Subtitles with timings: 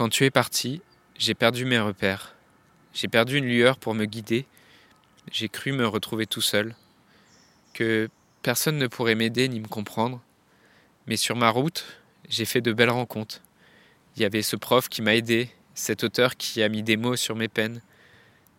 [0.00, 0.80] Quand tu es parti,
[1.18, 2.34] j'ai perdu mes repères.
[2.94, 4.46] J'ai perdu une lueur pour me guider.
[5.30, 6.74] J'ai cru me retrouver tout seul,
[7.74, 8.08] que
[8.40, 10.22] personne ne pourrait m'aider ni me comprendre.
[11.06, 11.84] Mais sur ma route,
[12.30, 13.42] j'ai fait de belles rencontres.
[14.16, 17.16] Il y avait ce prof qui m'a aidé, cet auteur qui a mis des mots
[17.16, 17.82] sur mes peines,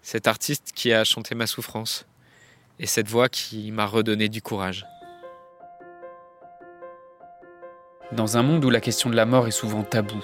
[0.04, 2.05] cet artiste qui a chanté ma souffrance,
[2.78, 4.86] et cette voix qui m'a redonné du courage.
[8.12, 10.23] Dans un monde où la question de la mort est souvent taboue,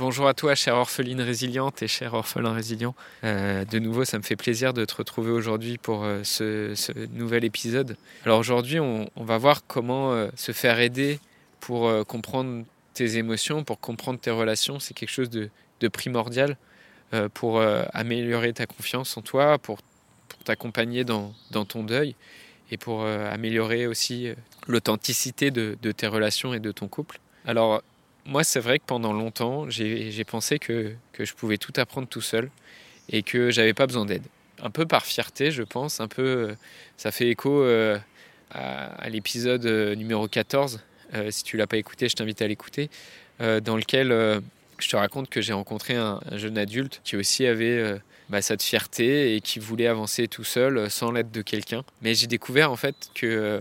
[0.00, 2.94] Bonjour à toi, chère orpheline résiliente et cher orphelin résilient.
[3.22, 6.72] Euh, de nouveau, ça me fait plaisir de te retrouver aujourd'hui pour euh, ce,
[7.08, 7.98] nouvel épisode.
[8.24, 11.20] Alors aujourd'hui, on, va voir comment euh, se faire aider
[11.60, 14.78] pour comprendre tes émotions, pour comprendre tes relations.
[14.80, 15.50] C'est quelque chose de,
[15.88, 16.56] primordial
[17.34, 17.60] pour
[17.92, 19.80] améliorer ta confiance en toi, pour,
[20.44, 21.34] t'accompagner dans,
[21.68, 22.14] ton deuil
[22.70, 24.28] et pour améliorer aussi
[24.66, 27.20] l'authenticité de, de tes relations et de ton couple.
[27.46, 27.82] Alors,
[28.30, 32.48] moi, c'est vrai que pendant longtemps, j'ai pensé que, je pouvais tout apprendre tout seul
[33.08, 34.22] et que j'avais pas besoin d'aide.
[34.62, 36.54] Un peu par fierté, je pense, un peu, euh,
[36.96, 37.98] ça fait écho euh,
[38.52, 40.80] à, l'épisode euh, numéro 14.
[41.30, 42.88] si tu l'as pas écouté, je t'invite à l'écouter,
[43.40, 44.10] dans lequel
[44.78, 49.34] je te raconte que j'ai rencontré un, jeune adulte qui aussi avait bah, cette fierté
[49.34, 51.82] et qui voulait avancer tout seul sans l'aide de quelqu'un.
[52.00, 53.60] Mais j'ai découvert en fait que,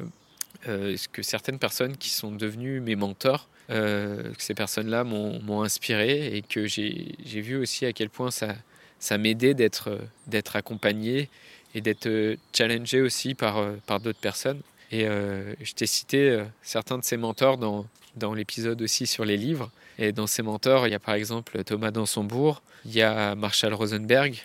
[0.66, 6.66] que certaines personnes qui sont devenues mes mentors, que ces personnes-là m'ont inspiré et que
[6.66, 11.30] j'ai vu aussi à quel point ça, m'aidait d'être accompagné
[11.76, 14.62] et d'être euh, challengé aussi par, euh, par d'autres personnes.
[14.92, 17.86] Et je t'ai cité certains de ces mentors dans,
[18.16, 19.70] dans l'épisode aussi sur les livres.
[20.00, 23.76] Et dans ces mentors, il y a par exemple Thomas Dansonbourg, il y a Marshall
[23.76, 24.36] Rosenberg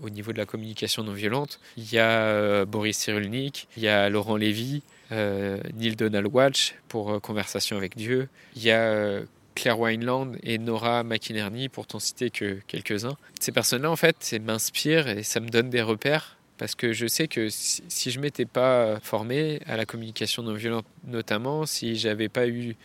[0.00, 4.08] au niveau de la communication non violente, il y a Boris Cyrulnik, il y a
[4.08, 8.28] Laurent Lévy, euh, Neil Donald Walsh pour euh, Conversation avec Dieu.
[8.56, 9.24] Il y a euh,
[9.54, 13.16] Claire Wineland et Nora McInerney pour t'en citer que quelques-uns.
[13.38, 17.28] Ces personnes-là, en fait, m'inspirent et ça me donne des repères parce que je sais
[17.28, 22.46] que si, je m'étais pas formé à la communication non violente notamment, si j'avais pas
[22.46, 22.76] eu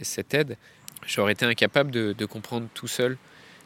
[0.00, 0.56] cette aide,
[1.06, 3.18] j'aurais été incapable de, de, comprendre tout seul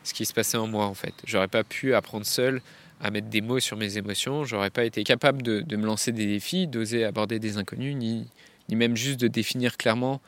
[0.03, 1.15] ce qui se passait en moi en fait.
[1.25, 2.61] J'aurais pas pu apprendre seul
[3.01, 4.45] à mettre des mots sur mes émotions.
[4.45, 8.27] J'aurais pas été capable de, me lancer des défis, d'oser aborder des inconnus, ni,
[8.69, 10.21] ni même juste de définir clairement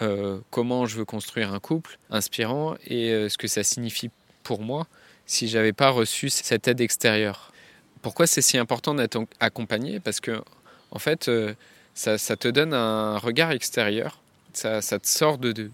[0.00, 4.10] euh, comment je veux construire un couple inspirant et euh, ce que ça signifie
[4.42, 4.86] pour moi
[5.26, 7.52] si j'avais pas reçu cette aide extérieure.
[8.00, 10.00] Pourquoi c'est si important d'être accompagné?
[10.00, 10.42] Parce que
[10.90, 11.54] en fait, euh,
[11.94, 14.20] ça, te donne un regard extérieur,
[14.52, 15.70] ça, ça te sort de, de,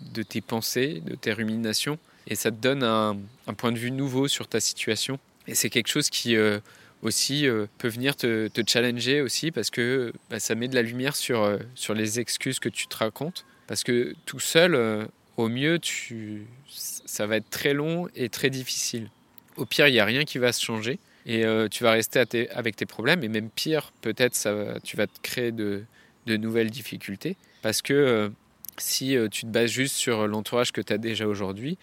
[0.00, 4.28] de, tes pensées, de tes ruminations, et ça te donne un point de vue nouveau
[4.28, 5.18] sur ta situation
[5.50, 6.60] et c'est quelque chose qui euh,
[7.02, 11.16] aussi euh, peut venir te, challenger aussi parce que bah, ça met de la lumière
[11.16, 13.44] sur, euh, sur les excuses que tu te racontes.
[13.66, 19.10] Parce que tout seul, au mieux, tu, ça va être très long et très difficile.
[19.56, 22.74] Au pire, il n'y a rien qui va se changer et tu vas rester avec
[22.74, 23.22] tes problèmes.
[23.22, 25.84] Et même pire, peut-être ça, tu vas te créer de,
[26.26, 27.36] de nouvelles difficultés.
[27.62, 28.32] Parce que
[28.76, 31.78] si tu te bases juste sur l'entourage que tu as déjà aujourd'hui,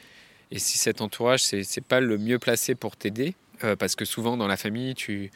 [0.52, 4.06] et si cet entourage, c'est n'est pas le mieux placé pour t'aider, euh, parce que
[4.06, 5.32] souvent dans la famille, tu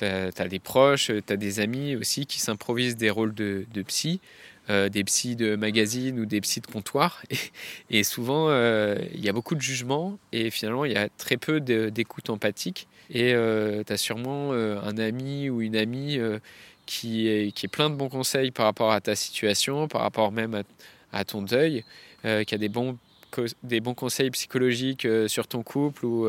[0.00, 4.20] as, des proches, tu as des amis aussi qui s'improvisent des rôles de, psy,
[4.68, 7.22] euh, des psys de magazine ou des psys de comptoir.
[7.90, 11.36] Et, souvent, euh, il y a beaucoup de jugement et finalement, il y a très
[11.36, 12.88] peu d'écoute empathique.
[13.10, 13.34] Et
[13.86, 16.18] tu as sûrement un ami ou une amie
[16.86, 20.32] qui, est, qui est plein de bons conseils par rapport à ta situation, par rapport
[20.32, 20.62] même
[21.12, 21.84] à, ton deuil,
[22.22, 22.96] qui a des bons,
[23.62, 26.26] des bons conseils psychologiques sur ton couple ou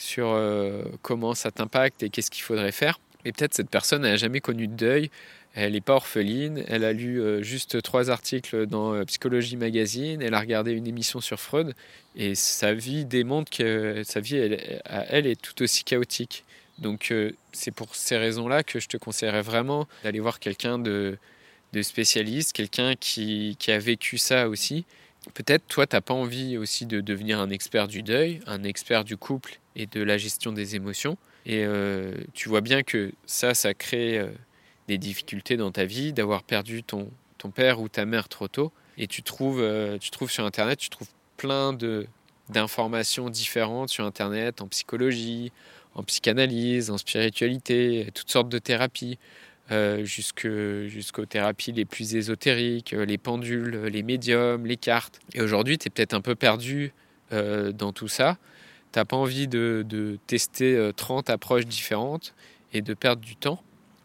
[0.00, 2.98] sur euh, comment ça t'impacte et qu'est-ce qu'il faudrait faire.
[3.24, 5.10] Et peut-être cette personne n'a jamais connu de deuil,
[5.54, 10.22] elle n'est pas orpheline, elle a lu euh, juste trois articles dans euh, Psychologie Magazine,
[10.22, 11.74] elle a regardé une émission sur Freud,
[12.16, 16.44] et sa vie démontre que sa vie, elle, elle est tout aussi chaotique.
[16.78, 17.12] Donc
[17.52, 21.18] c'est pour ces raisons-là que je te conseillerais vraiment d'aller voir quelqu'un de,
[21.74, 24.86] de, spécialiste, quelqu'un qui, qui, a vécu ça aussi.
[25.34, 29.04] Peut-être toi, tu n'as pas envie aussi de devenir un expert du deuil, un expert
[29.04, 31.18] du couple et de la gestion des émotions.
[31.46, 34.30] Et euh, tu vois bien que ça, ça crée euh,
[34.88, 38.72] des difficultés dans ta vie, d'avoir perdu ton, ton père ou ta mère trop tôt.
[38.98, 42.06] Et tu trouves, euh, tu trouves sur Internet, tu trouves plein de
[42.48, 45.52] d'informations différentes sur Internet, en psychologie,
[45.94, 49.18] en psychanalyse, en spiritualité, toutes sortes de thérapies,
[49.70, 55.20] euh, jusqu'aux thérapies les plus ésotériques, les pendules, les médiums, les cartes.
[55.34, 56.92] Et aujourd'hui, tu es peut-être un peu perdu
[57.32, 58.38] euh, dans tout ça.
[58.92, 62.34] Tu n'as pas envie de, de, tester 30 approches différentes
[62.72, 63.62] et de perdre du temps.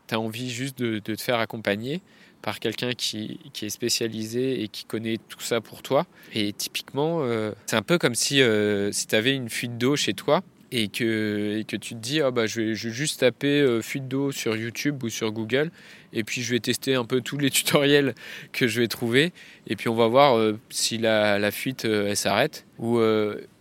[0.07, 2.01] Tu as envie juste de, de te faire accompagner
[2.45, 6.05] par quelqu'un qui, qui, est spécialisé et qui connaît tout ça pour toi.
[6.31, 9.95] Et typiquement, euh, c'est un peu comme si, euh, si tu avais une fuite d'eau
[9.95, 10.43] chez toi
[10.75, 14.31] et que, que tu te dis ah bah, je, vais, juste taper euh, fuite d'eau
[14.31, 15.71] sur YouTube ou sur Google
[16.11, 18.13] et puis je vais tester un peu tous les tutoriels
[18.51, 19.31] que je vais trouver
[19.67, 22.99] et puis on va voir si la, fuite elle s'arrête ou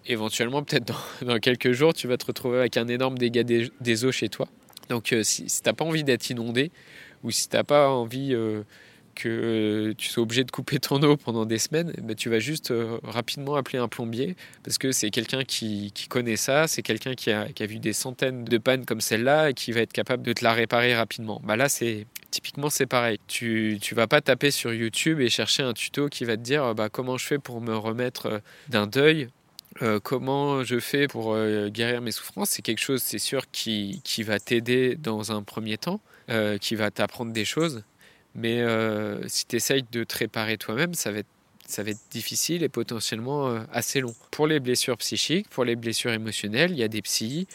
[0.06, 4.12] éventuellement peut-être dans, quelques jours tu vas te retrouver avec un énorme dégât des, eaux
[4.12, 4.48] chez toi.
[4.88, 6.70] Donc si, si tu n'as pas envie d'être inondé,
[7.24, 8.62] ou si tu n'as pas envie euh,
[9.14, 12.38] que tu sois obligé de couper ton eau pendant des semaines, eh ben, tu vas
[12.38, 17.14] juste euh, rapidement appeler un plombier parce que c'est quelqu'un qui, connaît ça, c'est quelqu'un
[17.14, 20.32] qui a, vu des centaines de pannes comme celle-là et qui va être capable de
[20.32, 21.40] te la réparer rapidement.
[21.44, 23.18] Bah là, c'est typiquement c'est pareil.
[23.26, 26.74] Tu ne vas pas taper sur YouTube et chercher un tuto qui va te dire
[26.74, 28.38] bah, comment je fais pour me remettre euh,
[28.68, 29.28] d'un deuil.
[30.02, 31.36] comment je fais pour
[31.68, 35.78] guérir mes souffrances, c'est quelque chose, c'est sûr, qui, qui va t'aider dans un premier
[35.78, 36.00] temps.
[36.30, 37.82] Euh, qui va t'apprendre des choses.
[38.34, 43.48] Mais euh, si tu essayes de te réparer toi-même, ça va être difficile et potentiellement
[43.48, 44.14] euh, assez long.
[44.30, 47.46] Pour les blessures psychiques, pour les blessures émotionnelles, il y a des psys,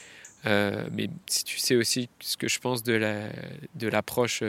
[0.46, 4.42] mais si tu sais aussi ce que je pense de l'approche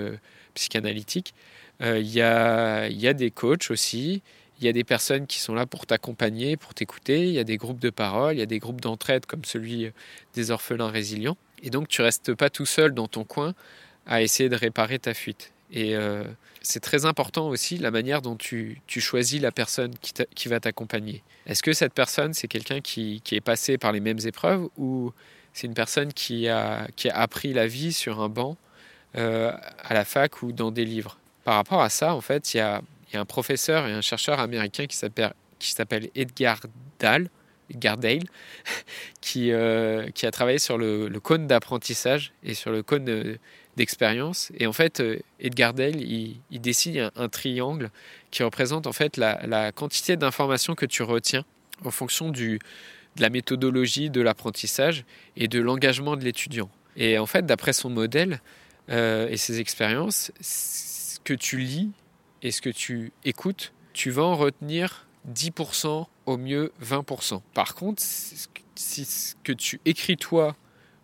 [0.54, 1.34] psychanalytique,
[1.80, 4.22] il y, a, y a des coachs aussi,
[4.60, 7.44] il y a des personnes qui sont là pour t'accompagner, pour t'écouter, il y a
[7.44, 9.90] des groupes de parole, il y a des groupes d'entraide comme celui
[10.34, 11.36] des orphelins résilients.
[11.62, 13.54] Et donc tu restes pas tout seul dans ton coin
[14.06, 15.52] à essayer de réparer ta fuite.
[15.72, 16.24] Et euh,
[16.62, 20.60] c'est très important aussi la manière dont tu, tu choisis la personne qui, qui va
[20.60, 21.22] t'accompagner.
[21.46, 25.12] Est-ce que cette personne, c'est quelqu'un qui, qui, est passé par les mêmes épreuves ou
[25.52, 28.56] c'est une personne qui a, qui a appris la vie sur un banc
[29.16, 29.52] euh,
[29.82, 31.18] à la fac ou dans des livres?
[31.44, 32.82] Par rapport à ça, en fait, il y a,
[33.12, 36.60] y a un professeur et un chercheur américain qui s'appelle Edgar
[36.98, 37.30] Dahl,
[37.70, 38.24] Edgar Dale,
[39.20, 43.38] qui, euh, qui a travaillé sur le, le cône d'apprentissage et sur le cône
[43.80, 44.52] d'expérience.
[44.58, 47.88] Et en fait, euh, Edgar Dale, il, dessine un, triangle
[48.30, 51.46] qui représente en fait la, quantité d'informations que tu retiens
[51.82, 52.58] en fonction du,
[53.16, 56.70] de la méthodologie de l'apprentissage et de l'engagement de l'étudiant.
[56.94, 58.42] Et en fait, d'après son modèle
[58.90, 61.90] euh, et ses expériences, ce que tu lis
[62.42, 67.40] et ce que tu écoutes, tu vas en retenir 10%, au mieux 20%.
[67.54, 70.54] Par contre, si ce que tu écris toi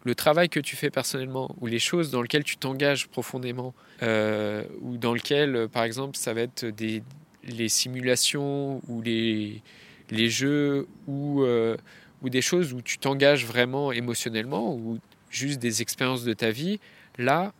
[0.06, 3.74] le travail que tu fais personnellement ou les choses dans lesquelles tu t'engages profondément
[4.04, 7.02] euh, ou dans lesquelles, euh, par exemple, ça va être des,
[7.42, 9.62] les simulations ou les,
[10.10, 11.76] les jeux ou, euh,
[12.22, 16.78] ou des choses où tu t'engages vraiment émotionnellement ou juste des expériences de ta vie,
[17.18, 17.52] là,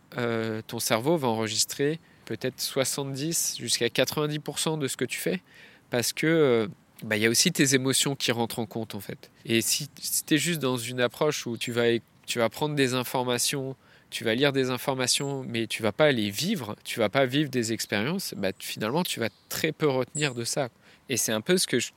[0.67, 5.41] ton cerveau va enregistrer peut-être 70 jusqu'à 90% de ce que tu fais
[5.89, 6.69] parce que
[7.03, 9.29] bah, il y a aussi tes émotions qui rentrent en compte en fait.
[9.45, 11.89] Et si, si tu es juste dans une approche où tu vas
[12.27, 13.75] tu vas prendre des informations,
[14.09, 17.49] tu vas lire des informations, mais tu vas pas les vivre, tu vas pas vivre
[17.49, 20.69] des expériences, bah, finalement, tu vas très peu retenir de ça.
[21.09, 21.91] Et c'est un peu ce que je,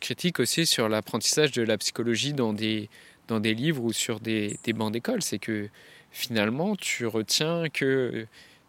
[0.00, 2.88] critique aussi sur l'apprentissage de la psychologie dans des,
[3.28, 5.68] dans des livres ou sur des, des bancs d'école, c'est que
[6.10, 8.26] finalement, tu retiens que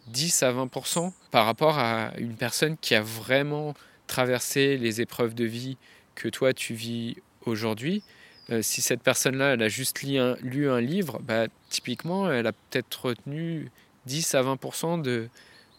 [0.07, 3.73] 10 à 20% par rapport à une personne qui a vraiment
[4.07, 5.77] traversé les épreuves de vie
[6.13, 8.03] que toi tu vis aujourd'hui,
[8.51, 13.05] euh, si cette personne-là, elle a juste lu un, livre, bah, typiquement, elle a peut-être
[13.05, 13.71] retenu
[14.05, 15.27] 10 à 20% de,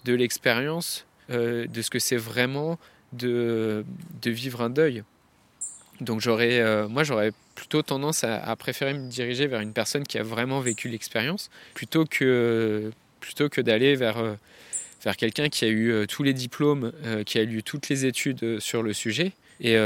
[0.04, 2.78] de l'expérience euh, de ce que c'est vraiment
[3.12, 3.85] de,
[4.25, 5.04] vivre un deuil.
[6.00, 10.18] Donc j'aurais, euh, moi, j'aurais plutôt tendance à, préférer me diriger vers une personne qui
[10.18, 14.37] a vraiment vécu l'expérience plutôt que, plutôt que d'aller vers,
[15.02, 16.92] vers quelqu'un qui a eu tous les diplômes,
[17.25, 19.32] qui a lu toutes les études sur le sujet.
[19.61, 19.78] Et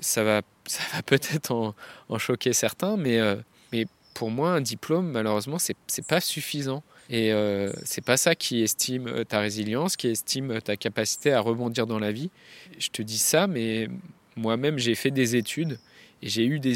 [0.00, 3.36] ça va ça va peut-être en, choquer certains, mais, euh,
[3.72, 6.82] mais pour moi, un diplôme, malheureusement, c'est n'est pas suffisant.
[7.10, 11.40] Et euh, c'est pas ça qui estime euh, ta résilience, qui estime ta capacité à
[11.40, 12.30] rebondir dans la vie.
[12.78, 13.88] Je te dis ça, mais
[14.36, 15.78] moi-même, j'ai fait des études
[16.22, 16.74] et j'ai eu des,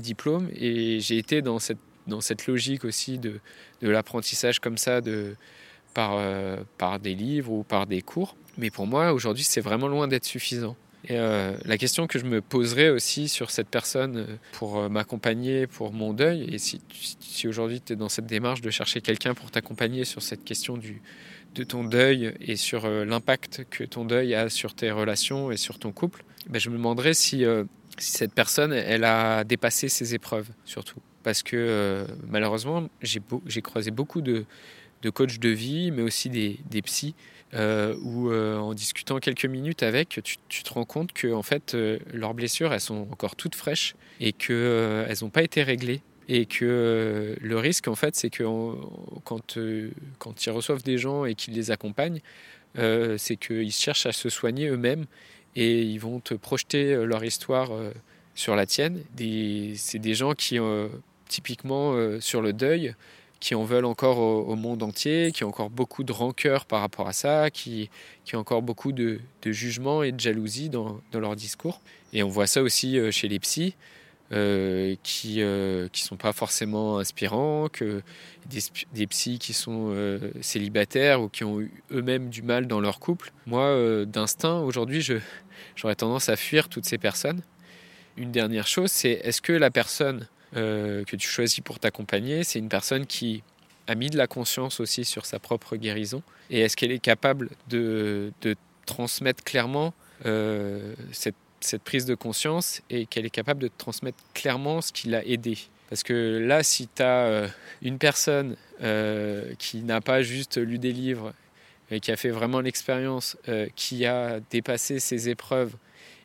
[0.00, 3.40] diplômes, et j'ai été dans cette, logique aussi de,
[3.82, 8.36] l'apprentissage comme ça euh, par des livres ou par des cours.
[8.56, 10.76] Mais pour moi, aujourd'hui, c'est vraiment loin d'être suffisant.
[11.04, 14.88] Et euh, la question que je me poserais aussi sur cette personne euh, pour euh,
[14.88, 16.80] m'accompagner pour mon deuil, et si,
[17.46, 21.00] aujourd'hui tu es dans cette démarche de chercher quelqu'un pour t'accompagner sur cette question du,
[21.54, 25.78] de ton deuil et sur l'impact que ton deuil a sur tes relations et sur
[25.78, 27.44] ton couple, ben je me demanderais si,
[27.98, 31.00] cette personne, elle a dépassé ses épreuves, surtout.
[31.22, 34.44] Parce que malheureusement, j'ai croisé beaucoup de,
[35.02, 37.14] de, coachs de vie, mais aussi des, des psys,
[37.54, 41.42] euh, où euh, en discutant quelques minutes avec, tu, tu te rends compte que en
[41.42, 41.76] fait,
[42.12, 46.02] leurs blessures, elles sont encore toutes fraîches et qu'elles elles n'ont pas été réglées.
[46.32, 48.44] Et que le risque, en fait, c'est que
[49.24, 49.58] quand,
[50.20, 52.20] quand ils reçoivent des gens et qu'ils les accompagnent,
[52.76, 55.06] c'est qu'ils cherchent à se soigner eux-mêmes
[55.56, 57.92] et ils vont te projeter euh, leur histoire euh,
[58.34, 59.02] sur la tienne.
[59.76, 60.88] C'est des gens qui, euh,
[61.28, 62.94] typiquement sur le deuil,
[63.40, 67.08] qui en veulent encore au, monde entier, qui ont encore beaucoup de rancœur par rapport
[67.08, 67.90] à ça, qui,
[68.24, 71.80] qui ont encore beaucoup de, de jugement et de jalousie dans, dans, leur discours.
[72.12, 73.74] Et on voit ça aussi chez les psys.
[74.32, 78.00] Euh, qui ne euh, sont pas forcément inspirants, que
[78.46, 78.60] des,
[78.94, 83.00] des psys qui sont euh, célibataires ou qui ont eu eux-mêmes du mal dans leur
[83.00, 83.32] couple.
[83.46, 85.04] Moi, d'instinct, aujourd'hui,
[85.74, 87.42] j'aurais tendance à fuir toutes ces personnes.
[88.16, 92.68] Une dernière chose, c'est est-ce que la personne que tu choisis pour t'accompagner, c'est une
[92.68, 93.42] personne qui
[93.86, 97.50] a mis de la conscience aussi sur sa propre guérison et est-ce qu'elle est capable
[97.68, 98.32] de,
[98.86, 99.94] transmettre clairement
[101.12, 105.24] cette cette prise de conscience et qu'elle est capable de transmettre clairement ce qui l'a
[105.24, 105.58] aidé.
[105.88, 107.48] Parce que là, si tu as euh,
[107.82, 111.32] une personne euh, qui n'a pas juste lu des livres,
[111.90, 115.74] et qui a fait vraiment l'expérience, euh, qui a dépassé ses épreuves,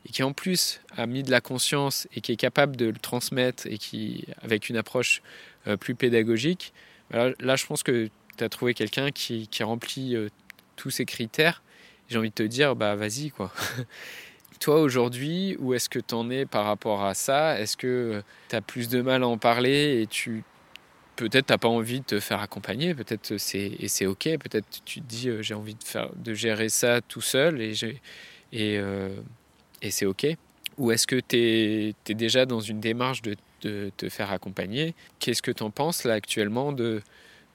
[0.05, 2.97] et qui en plus a mis de la conscience et qui est capable de le
[2.97, 5.21] transmettre, et qui, avec une approche
[5.79, 6.73] plus pédagogique,
[7.09, 10.15] bah là, je pense que tu as trouvé quelqu'un qui, qui remplit
[10.75, 11.63] tous ces critères.
[12.09, 13.51] J'ai envie de te dire, bah vas-y, quoi.
[14.59, 17.59] Toi aujourd'hui, où est-ce que tu en es par rapport à ça?
[17.59, 20.43] Est-ce que tu as plus de mal à en parler et tu
[21.15, 25.01] peut-être t'as pas envie de te faire accompagner, peut-être c'est et c'est ok, peut-être tu
[25.01, 27.73] te dis euh, j'ai envie de faire de gérer ça tout seul et
[28.51, 29.09] et, euh,
[29.81, 30.27] et c'est ok.
[30.77, 34.93] Ou est-ce que tu es, déjà dans une démarche de, te faire accompagner?
[35.19, 37.01] Qu'est-ce que tu en penses là actuellement de,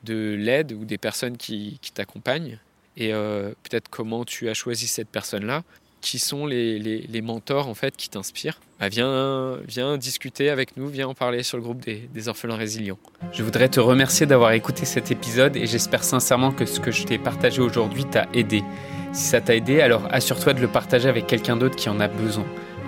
[0.05, 2.59] de l'aide ou des personnes qui, t'accompagnent?
[2.97, 5.63] Et euh, peut-être comment tu as choisi cette personne-là?
[6.01, 11.09] Qui sont les, mentors en fait qui t'inspirent, bah viens, viens discuter avec nous, viens
[11.09, 12.99] en parler sur le groupe des, des orphelins résilients.
[13.31, 17.05] Je voudrais te remercier d'avoir écouté cet épisode et j'espère sincèrement que ce que je
[17.05, 18.65] t'ai partagé aujourd'hui t'a aidé.
[19.13, 22.09] Si ça t'a aidé, alors assure-toi de le partager avec quelqu'un d'autre qui en a
[22.09, 22.47] besoin.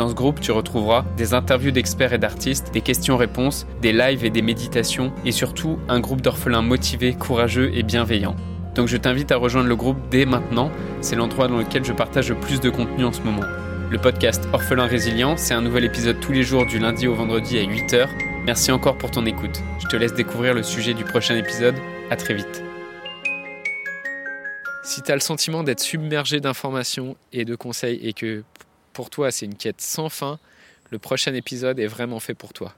[0.00, 4.30] Dans ce groupe, tu retrouveras des interviews d'experts et d'artistes, des questions-réponses, des lives et
[4.30, 8.34] des méditations, et surtout un groupe d'orphelins motivés, courageux et bienveillants.
[8.74, 10.70] Donc je t'invite à rejoindre le groupe dès maintenant,
[11.02, 13.44] c'est l'endroit dans lequel je partage le plus de contenu en ce moment.
[13.90, 17.58] Le podcast Orphelin Résilient, c'est un nouvel épisode tous les jours du lundi au vendredi
[17.58, 18.08] à 8h.
[18.46, 19.60] Merci encore pour ton écoute.
[19.80, 21.74] Je te laisse découvrir le sujet du prochain épisode.
[22.08, 22.62] À très vite.
[24.82, 28.44] Si tu as le sentiment d'être submergé d'informations et de conseils et que
[29.00, 30.38] pour toi c'est une quête sans fin,
[30.90, 32.74] le prochain épisode est vraiment fait pour toi.